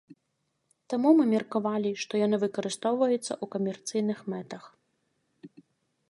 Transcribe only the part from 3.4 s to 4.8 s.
камерцыйных мэтах.